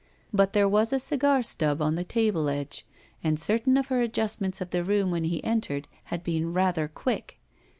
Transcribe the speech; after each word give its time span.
But 0.33 0.53
there 0.53 0.67
was 0.67 0.91
a 0.91 0.99
cigar 0.99 1.43
stub 1.43 1.79
on 1.79 1.93
the 1.93 2.03
table 2.03 2.49
edge, 2.49 2.87
and 3.23 3.39
certain 3.39 3.77
of 3.77 3.85
her 3.89 4.01
adjustments 4.01 4.59
of 4.59 4.71
the 4.71 4.83
room 4.83 5.11
when 5.11 5.25
he 5.25 5.43
entered 5.43 5.87
had 6.05 6.23
been 6.23 6.53
rather 6.53 6.87
quick. 6.87 7.37